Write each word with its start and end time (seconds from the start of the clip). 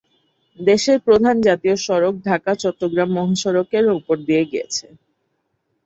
দেশের 0.59 0.97
প্রধান 1.07 1.35
জাতীয় 1.41 1.75
সড়ক 1.85 2.15
ঢাকা-চট্টগ্রাম 2.27 3.09
মহাসড়ক 3.17 3.69
এর 3.79 3.85
উপর 3.99 4.15
দিয়ে 4.27 4.43
গেছে। 4.53 4.85